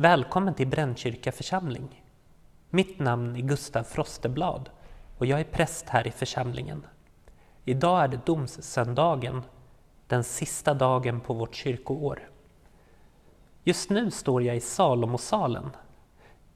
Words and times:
Välkommen 0.00 0.54
till 0.54 0.68
Brännkyrka 0.68 1.32
församling. 1.32 2.04
Mitt 2.70 2.98
namn 2.98 3.36
är 3.36 3.40
Gustav 3.40 3.82
Frosteblad 3.82 4.70
och 5.18 5.26
jag 5.26 5.40
är 5.40 5.44
präst 5.44 5.88
här 5.88 6.06
i 6.06 6.10
församlingen. 6.10 6.86
Idag 7.64 8.04
är 8.04 8.08
det 8.08 8.26
domssöndagen, 8.26 9.42
den 10.06 10.24
sista 10.24 10.74
dagen 10.74 11.20
på 11.20 11.34
vårt 11.34 11.54
kyrkoår. 11.54 12.30
Just 13.64 13.90
nu 13.90 14.10
står 14.10 14.42
jag 14.42 14.56
i 14.56 14.60
Salomosalen 14.60 15.70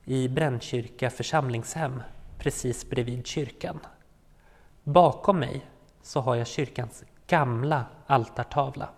i 0.05 0.29
Brännkyrka 0.29 1.11
församlingshem 1.11 2.03
precis 2.39 2.91
bredvid 2.91 3.27
kyrkan. 3.27 3.79
Bakom 4.85 5.39
mig 5.39 5.67
så 6.03 6.21
har 6.21 6.35
jag 6.35 6.47
kyrkans 6.47 7.05
gamla 7.27 7.85
altartavla. 8.07 8.89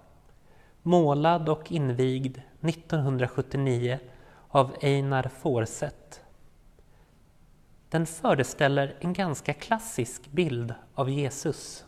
Målad 0.82 1.48
och 1.48 1.72
invigd 1.72 2.38
1979 2.60 3.98
av 4.54 4.76
Einar 4.80 5.30
Fårseth. 5.42 6.20
Den 7.88 8.06
föreställer 8.06 8.96
en 9.00 9.12
ganska 9.12 9.54
klassisk 9.54 10.30
bild 10.30 10.74
av 10.94 11.10
Jesus. 11.10 11.84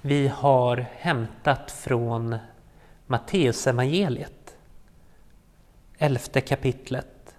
Vi 0.00 0.28
har 0.28 0.76
hämtat 0.76 1.70
från 1.70 2.38
Matteusevangeliet, 3.06 4.56
elfte 5.98 6.40
kapitlet. 6.40 7.34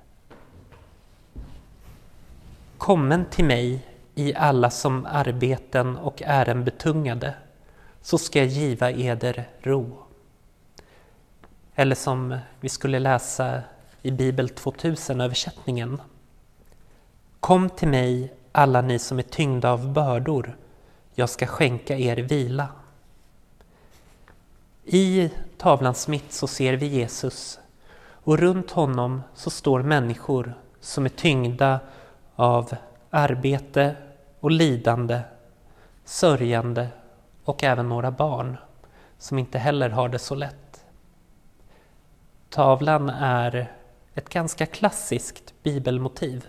Kommen 2.77 3.25
till 3.25 3.45
mig 3.45 3.87
i 4.15 4.35
alla 4.35 4.69
som 4.69 5.05
arbeten 5.05 5.97
och 5.97 6.21
ären 6.25 6.63
betungade, 6.63 7.33
så 8.01 8.17
ska 8.17 8.39
jag 8.39 8.47
giva 8.47 8.91
eder 8.91 9.49
ro. 9.59 9.97
Eller 11.75 11.95
som 11.95 12.37
vi 12.59 12.69
skulle 12.69 12.99
läsa 12.99 13.61
i 14.01 14.11
Bibel 14.11 14.47
2000-översättningen. 14.47 16.01
Kom 17.39 17.69
till 17.69 17.87
mig, 17.87 18.33
alla 18.51 18.81
ni 18.81 18.99
som 18.99 19.19
är 19.19 19.23
tyngda 19.23 19.71
av 19.71 19.93
bördor, 19.93 20.57
jag 21.13 21.29
ska 21.29 21.47
skänka 21.47 21.97
er 21.97 22.17
vila. 22.17 22.67
I 24.83 25.31
tavlans 25.57 26.07
mitt 26.07 26.33
så 26.33 26.47
ser 26.47 26.73
vi 26.73 26.85
Jesus 26.85 27.59
och 28.03 28.37
runt 28.39 28.71
honom 28.71 29.21
så 29.33 29.49
står 29.49 29.81
människor 29.83 30.53
som 30.79 31.05
är 31.05 31.09
tyngda 31.09 31.79
av 32.35 32.75
arbete 33.09 33.95
och 34.39 34.51
lidande, 34.51 35.21
sörjande 36.05 36.87
och 37.43 37.63
även 37.63 37.89
några 37.89 38.11
barn 38.11 38.57
som 39.17 39.39
inte 39.39 39.59
heller 39.59 39.89
har 39.89 40.09
det 40.09 40.19
så 40.19 40.35
lätt. 40.35 40.85
Tavlan 42.49 43.09
är 43.09 43.71
ett 44.15 44.29
ganska 44.29 44.65
klassiskt 44.65 45.53
bibelmotiv, 45.63 46.45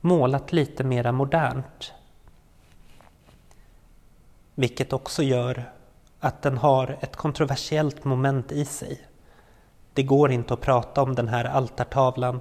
målat 0.00 0.52
lite 0.52 0.84
mera 0.84 1.12
modernt. 1.12 1.92
Vilket 4.54 4.92
också 4.92 5.22
gör 5.22 5.72
att 6.20 6.42
den 6.42 6.58
har 6.58 6.98
ett 7.00 7.16
kontroversiellt 7.16 8.04
moment 8.04 8.52
i 8.52 8.64
sig. 8.64 9.00
Det 9.92 10.02
går 10.02 10.32
inte 10.32 10.54
att 10.54 10.60
prata 10.60 11.02
om 11.02 11.14
den 11.14 11.28
här 11.28 11.44
altartavlan 11.44 12.40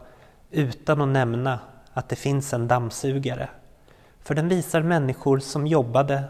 utan 0.52 1.02
att 1.02 1.08
nämna 1.08 1.60
att 1.94 2.10
det 2.10 2.16
finns 2.16 2.54
en 2.54 2.68
dammsugare. 2.68 3.50
För 4.22 4.36
den 4.36 4.50
visar 4.50 4.82
människor 4.82 5.40
som 5.40 5.68
jobbade 5.68 6.24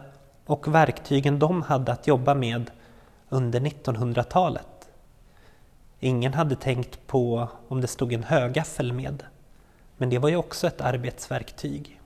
och 0.46 0.76
verktygen 0.76 1.40
de 1.40 1.62
hade 1.62 1.92
att 1.92 2.08
jobba 2.08 2.34
med 2.34 2.72
under 3.30 3.60
1900-talet. 3.60 4.75
Ingen 6.06 6.34
hade 6.34 6.56
tänkt 6.56 7.08
på 7.08 7.50
om 7.68 7.82
det 7.82 7.88
stod 7.88 8.14
en 8.14 8.24
högaffel 8.24 8.94
med. 8.94 9.24
Men 9.98 10.10
det 10.10 10.20
var 10.20 10.30
ju 10.30 10.36
också 10.36 10.68
ett 10.68 10.82
arbetsverktyg. 10.82 12.02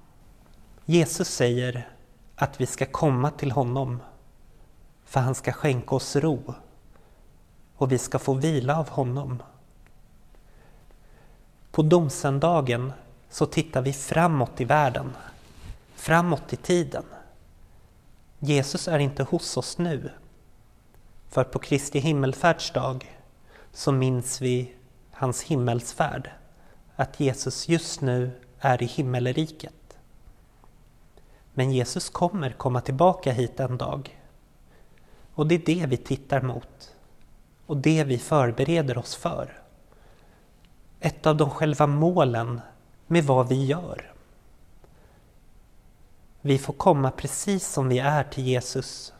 Jesus 0.85 1.27
säger 1.27 1.89
att 2.35 2.61
vi 2.61 2.65
ska 2.65 2.85
komma 2.85 3.31
till 3.31 3.51
honom 3.51 3.99
för 5.05 5.19
han 5.19 5.35
ska 5.35 5.51
skänka 5.51 5.95
oss 5.95 6.15
ro 6.15 6.53
och 7.75 7.91
vi 7.91 7.97
ska 7.97 8.19
få 8.19 8.33
vila 8.33 8.79
av 8.79 8.89
honom. 8.89 9.43
På 11.71 11.81
domsöndagen 11.81 12.93
så 13.29 13.45
tittar 13.45 13.81
vi 13.81 13.93
framåt 13.93 14.61
i 14.61 14.65
världen, 14.65 15.13
framåt 15.95 16.53
i 16.53 16.55
tiden. 16.55 17.03
Jesus 18.39 18.87
är 18.87 18.99
inte 18.99 19.23
hos 19.23 19.57
oss 19.57 19.77
nu. 19.77 20.11
För 21.29 21.43
på 21.43 21.59
Kristi 21.59 21.99
himmelfärdsdag 21.99 23.18
så 23.73 23.91
minns 23.91 24.41
vi 24.41 24.73
hans 25.11 25.43
himmelsfärd, 25.43 26.29
att 26.95 27.19
Jesus 27.19 27.69
just 27.69 28.01
nu 28.01 28.31
är 28.59 28.83
i 28.83 28.85
himmelriket. 28.85 29.97
Men 31.53 31.71
Jesus 31.71 32.09
kommer 32.09 32.51
komma 32.51 32.81
tillbaka 32.81 33.31
hit 33.31 33.59
en 33.59 33.77
dag. 33.77 34.19
Och 35.33 35.47
det 35.47 35.55
är 35.55 35.65
det 35.65 35.85
vi 35.85 35.97
tittar 35.97 36.41
mot 36.41 36.95
och 37.65 37.77
det 37.77 38.03
vi 38.03 38.17
förbereder 38.17 38.97
oss 38.97 39.15
för. 39.15 39.61
Ett 40.99 41.25
av 41.25 41.37
de 41.37 41.49
själva 41.49 41.87
målen 41.87 42.61
med 43.07 43.23
vad 43.23 43.49
vi 43.49 43.65
gör. 43.65 44.13
Vi 46.41 46.57
får 46.57 46.73
komma 46.73 47.11
precis 47.11 47.67
som 47.67 47.89
vi 47.89 47.99
är 47.99 48.23
till 48.23 48.45
Jesus. 48.45 49.13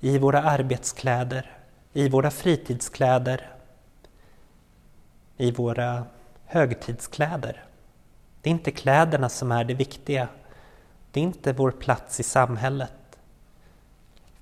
I 0.00 0.18
våra 0.18 0.42
arbetskläder, 0.42 1.57
i 1.98 2.08
våra 2.08 2.30
fritidskläder, 2.30 3.50
i 5.36 5.50
våra 5.50 6.06
högtidskläder. 6.44 7.64
Det 8.40 8.50
är 8.50 8.54
inte 8.54 8.70
kläderna 8.70 9.28
som 9.28 9.52
är 9.52 9.64
det 9.64 9.74
viktiga. 9.74 10.28
Det 11.10 11.20
är 11.20 11.24
inte 11.24 11.52
vår 11.52 11.70
plats 11.70 12.20
i 12.20 12.22
samhället. 12.22 13.18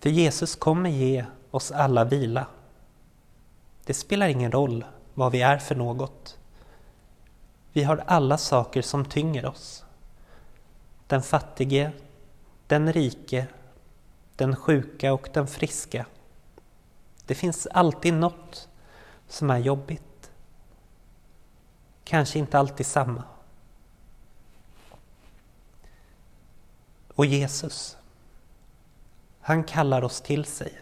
För 0.00 0.10
Jesus 0.10 0.56
kommer 0.56 0.90
ge 0.90 1.24
oss 1.50 1.72
alla 1.72 2.04
vila. 2.04 2.46
Det 3.84 3.94
spelar 3.94 4.28
ingen 4.28 4.52
roll 4.52 4.84
vad 5.14 5.32
vi 5.32 5.42
är 5.42 5.58
för 5.58 5.74
något. 5.74 6.38
Vi 7.72 7.82
har 7.82 8.04
alla 8.06 8.38
saker 8.38 8.82
som 8.82 9.04
tynger 9.04 9.46
oss. 9.46 9.84
Den 11.06 11.22
fattige, 11.22 11.90
den 12.66 12.92
rike, 12.92 13.46
den 14.36 14.56
sjuka 14.56 15.12
och 15.12 15.28
den 15.32 15.46
friska. 15.46 16.06
Det 17.26 17.34
finns 17.34 17.66
alltid 17.66 18.14
något 18.14 18.68
som 19.28 19.50
är 19.50 19.58
jobbigt. 19.58 20.30
Kanske 22.04 22.38
inte 22.38 22.58
alltid 22.58 22.86
samma. 22.86 23.22
Och 27.14 27.26
Jesus, 27.26 27.96
han 29.40 29.64
kallar 29.64 30.04
oss 30.04 30.20
till 30.20 30.44
sig. 30.44 30.80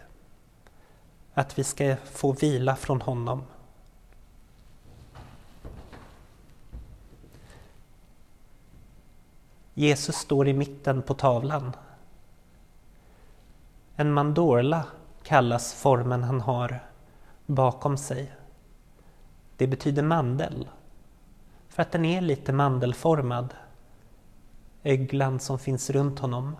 Att 1.33 1.59
vi 1.59 1.63
ska 1.63 1.95
få 2.05 2.31
vila 2.31 2.75
från 2.75 3.01
honom. 3.01 3.43
Jesus 9.73 10.15
står 10.15 10.47
i 10.47 10.53
mitten 10.53 11.01
på 11.01 11.13
tavlan. 11.13 11.75
En 13.95 14.13
mandorla 14.13 14.85
kallas 15.25 15.73
formen 15.73 16.23
han 16.23 16.41
har 16.41 16.79
bakom 17.45 17.97
sig. 17.97 18.35
Det 19.57 19.67
betyder 19.67 20.03
mandel. 20.03 20.69
För 21.69 21.81
att 21.81 21.91
den 21.91 22.05
är 22.05 22.21
lite 22.21 22.53
mandelformad. 22.53 23.53
Öglan 24.83 25.39
som 25.39 25.59
finns 25.59 25.89
runt 25.89 26.19
honom. 26.19 26.55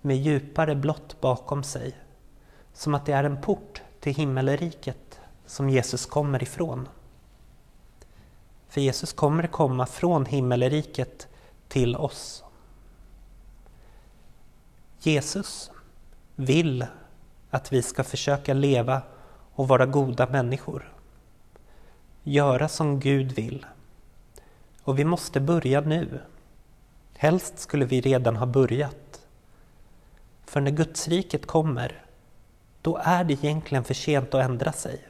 Med 0.00 0.16
djupare 0.16 0.74
blått 0.74 1.20
bakom 1.20 1.62
sig. 1.62 1.96
Som 2.72 2.94
att 2.94 3.06
det 3.06 3.12
är 3.12 3.24
en 3.24 3.40
port 3.40 3.82
till 4.00 4.14
himmelriket 4.14 5.20
som 5.46 5.70
Jesus 5.70 6.06
kommer 6.06 6.42
ifrån. 6.42 6.88
För 8.68 8.80
Jesus 8.80 9.12
kommer 9.12 9.46
komma 9.46 9.86
från 9.86 10.26
himmelriket 10.26 11.28
till 11.68 11.96
oss. 11.96 12.44
Jesus 14.98 15.70
vill 16.36 16.86
att 17.52 17.72
vi 17.72 17.82
ska 17.82 18.04
försöka 18.04 18.54
leva 18.54 19.02
och 19.54 19.68
vara 19.68 19.86
goda 19.86 20.26
människor. 20.26 20.92
Göra 22.22 22.68
som 22.68 23.00
Gud 23.00 23.32
vill. 23.32 23.66
Och 24.82 24.98
vi 24.98 25.04
måste 25.04 25.40
börja 25.40 25.80
nu. 25.80 26.20
Helst 27.14 27.58
skulle 27.58 27.84
vi 27.84 28.00
redan 28.00 28.36
ha 28.36 28.46
börjat. 28.46 29.26
För 30.44 30.60
när 30.60 30.70
Gudsriket 30.70 31.46
kommer, 31.46 32.04
då 32.82 33.00
är 33.04 33.24
det 33.24 33.32
egentligen 33.32 33.84
för 33.84 33.94
sent 33.94 34.34
att 34.34 34.44
ändra 34.44 34.72
sig. 34.72 35.08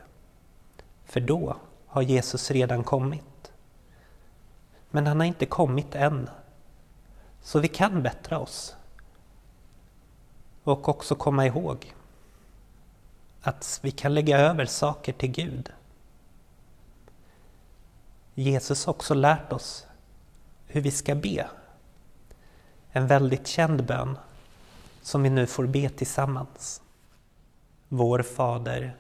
För 1.05 1.21
då 1.21 1.57
har 1.87 2.03
Jesus 2.03 2.51
redan 2.51 2.85
kommit. 2.85 3.53
Men 4.91 5.07
han 5.07 5.21
har 5.21 5.27
inte 5.27 5.47
kommit 5.47 5.95
än. 5.95 6.31
Så 7.43 7.59
vi 7.59 7.69
kan 7.69 8.03
bättra 8.03 8.39
oss. 8.39 8.77
Och 10.65 10.89
också 10.89 11.15
komma 11.15 11.47
ihåg 11.47 11.95
att 13.43 13.81
vi 13.83 13.91
kan 13.91 14.15
lägga 14.15 14.39
över 14.39 14.67
saker 14.67 15.13
till 15.13 15.31
Gud. 15.31 15.73
Jesus 18.35 18.87
har 18.87 18.93
också 18.93 19.15
lärt 19.15 19.53
oss 19.53 19.87
hur 20.67 20.81
vi 20.81 20.91
ska 20.91 21.15
be. 21.15 21.47
En 22.91 23.07
väldigt 23.07 23.47
känd 23.47 23.87
bön 23.87 24.19
som 25.03 25.23
vi 25.23 25.31
nu 25.31 25.47
får 25.47 25.67
be 25.67 25.89
tillsammans. 25.89 26.83
Vår 27.89 28.23
Fader, 28.23 28.97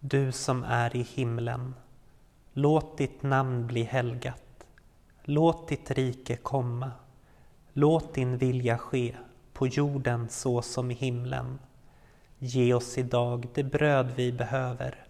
du 0.00 0.32
som 0.32 0.64
är 0.64 0.96
i 0.96 1.02
himlen. 1.02 1.74
Låt 2.52 2.98
ditt 2.98 3.22
namn 3.22 3.66
bli 3.66 3.82
helgat. 3.82 4.66
Låt 5.24 5.68
ditt 5.68 5.90
rike 5.90 6.36
komma. 6.36 6.90
Låt 7.72 8.14
din 8.14 8.38
vilja 8.38 8.78
ske 8.78 9.16
på 9.52 9.66
jorden 9.66 10.28
så 10.28 10.62
som 10.62 10.90
i 10.90 10.94
himlen. 10.94 11.58
Ge 12.44 12.74
oss 12.74 12.98
idag 12.98 13.48
det 13.54 13.62
bröd 13.62 14.12
vi 14.16 14.32
behöver 14.32 15.06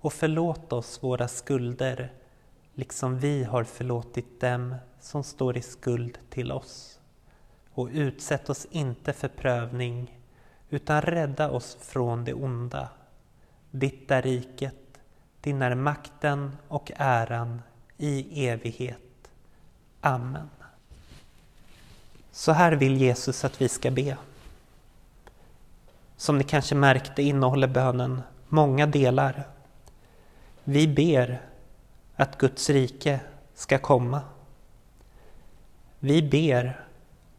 och 0.00 0.12
förlåt 0.12 0.72
oss 0.72 1.02
våra 1.02 1.28
skulder 1.28 2.12
liksom 2.74 3.18
vi 3.18 3.44
har 3.44 3.64
förlåtit 3.64 4.40
dem 4.40 4.74
som 5.00 5.24
står 5.24 5.56
i 5.56 5.62
skuld 5.62 6.18
till 6.28 6.52
oss. 6.52 7.00
Och 7.72 7.88
utsätt 7.92 8.50
oss 8.50 8.66
inte 8.70 9.12
för 9.12 9.28
prövning 9.28 10.20
utan 10.68 11.02
rädda 11.02 11.50
oss 11.50 11.78
från 11.80 12.24
det 12.24 12.34
onda. 12.34 12.88
Ditt 13.70 14.10
är 14.10 14.22
riket, 14.22 15.00
din 15.40 15.62
är 15.62 15.74
makten 15.74 16.56
och 16.68 16.92
äran 16.96 17.62
i 17.96 18.46
evighet. 18.46 19.30
Amen. 20.00 20.50
Så 22.32 22.52
här 22.52 22.72
vill 22.72 22.96
Jesus 22.96 23.44
att 23.44 23.60
vi 23.60 23.68
ska 23.68 23.90
be. 23.90 24.16
Som 26.20 26.38
ni 26.38 26.44
kanske 26.44 26.74
märkte 26.74 27.22
innehåller 27.22 27.68
bönen 27.68 28.22
många 28.48 28.86
delar. 28.86 29.48
Vi 30.64 30.88
ber 30.88 31.40
att 32.16 32.38
Guds 32.38 32.70
rike 32.70 33.20
ska 33.54 33.78
komma. 33.78 34.20
Vi 35.98 36.22
ber 36.22 36.84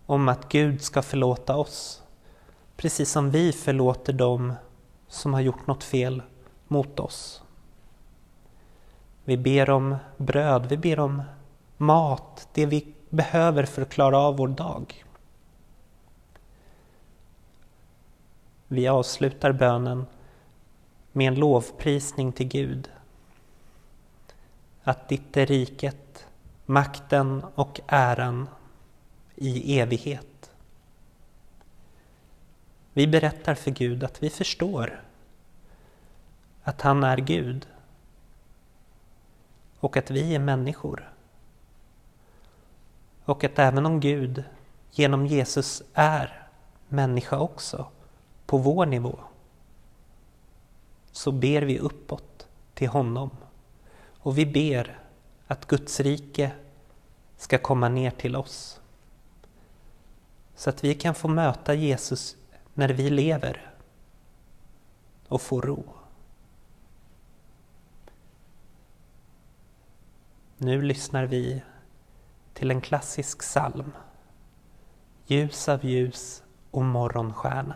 om 0.06 0.28
att 0.28 0.50
Gud 0.50 0.82
ska 0.82 1.02
förlåta 1.02 1.56
oss, 1.56 2.04
precis 2.78 3.12
som 3.12 3.32
vi 3.32 3.52
förlåter 3.52 4.14
dem 4.14 4.54
som 5.08 5.34
har 5.34 5.42
gjort 5.42 5.68
något 5.68 5.84
fel 5.84 6.22
mot 6.68 7.00
oss. 7.00 7.44
Vi 9.24 9.38
ber 9.38 9.70
om 9.70 9.96
bröd, 10.18 10.66
vi 10.66 10.78
ber 10.78 11.00
om 11.00 11.24
mat, 11.78 12.48
det 12.54 12.66
vi 12.66 12.94
behöver 13.10 13.64
för 13.64 13.82
att 13.82 13.90
klara 13.90 14.18
av 14.18 14.38
vår 14.38 14.48
dag. 14.48 15.06
Vi 18.74 18.88
avslutar 18.88 19.52
bönen 19.52 20.06
med 21.12 21.28
en 21.28 21.36
lovprisning 21.36 22.32
till 22.32 22.48
Gud. 22.48 22.92
Att 24.84 25.10
ditt 25.10 25.38
är 25.38 25.46
riket, 25.46 26.28
makten 26.66 27.46
och 27.56 27.82
äran 27.88 28.50
i 29.36 29.80
evighet. 29.80 30.52
Vi 32.94 33.08
berättar 33.08 33.56
för 33.56 33.72
Gud 33.72 34.04
att 34.04 34.24
vi 34.24 34.30
förstår 34.30 35.04
att 36.64 36.82
han 36.82 37.04
är 37.04 37.18
Gud 37.18 37.68
och 39.80 39.98
att 39.98 40.12
vi 40.12 40.36
är 40.36 40.40
människor. 40.40 41.14
Och 43.26 43.44
att 43.44 43.60
även 43.60 43.86
om 43.86 44.00
Gud 44.00 44.44
genom 44.92 45.26
Jesus 45.26 45.84
är 45.94 46.48
människa 46.88 47.40
också, 47.40 47.88
på 48.52 48.58
vår 48.58 48.86
nivå, 48.86 49.20
så 51.12 51.32
ber 51.32 51.62
vi 51.62 51.80
uppåt 51.80 52.48
till 52.74 52.90
honom. 52.90 53.30
Och 54.18 54.38
vi 54.38 54.46
ber 54.46 55.00
att 55.48 55.68
Guds 55.68 56.00
rike 56.00 56.52
ska 57.38 57.58
komma 57.58 57.90
ner 57.90 58.12
till 58.12 58.36
oss. 58.36 58.82
Så 60.56 60.70
att 60.70 60.84
vi 60.84 60.96
kan 60.96 61.16
få 61.16 61.28
möta 61.28 61.74
Jesus 61.74 62.36
när 62.74 62.90
vi 62.90 63.10
lever 63.10 63.74
och 65.28 65.42
få 65.42 65.62
ro. 65.62 65.84
Nu 70.58 70.82
lyssnar 70.82 71.26
vi 71.26 71.62
till 72.54 72.72
en 72.72 72.82
klassisk 72.82 73.40
psalm. 73.40 73.92
Ljus 75.26 75.70
av 75.70 75.86
ljus 75.86 76.44
och 76.72 76.86
morgonstjärna. 76.86 77.76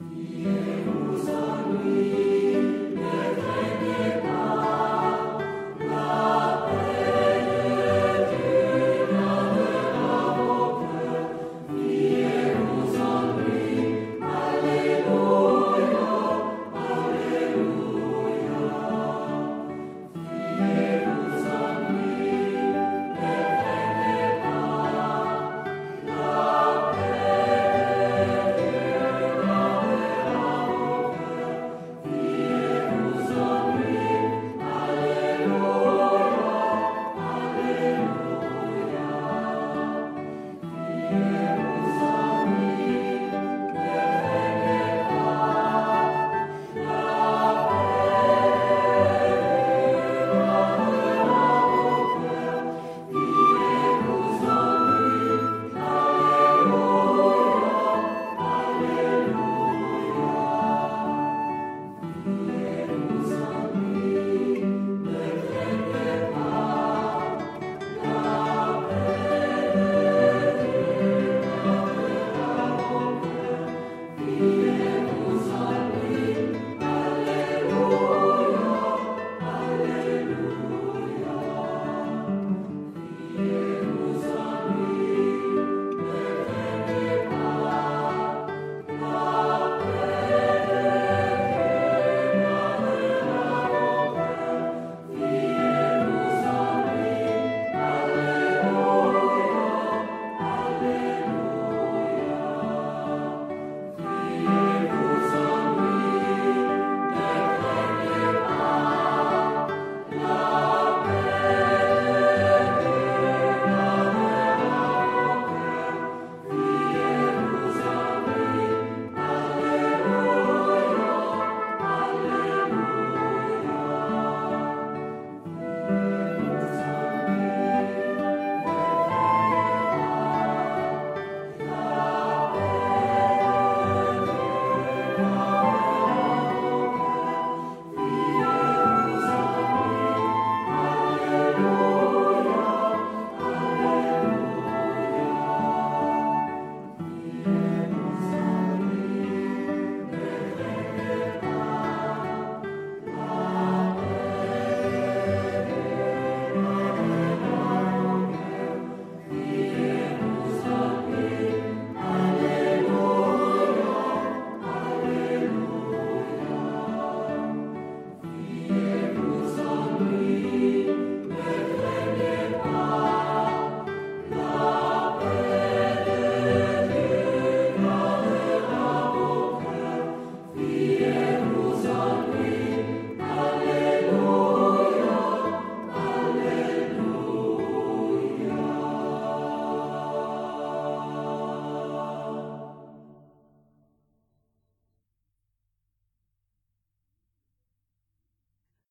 Jerusalem. 0.00 1.18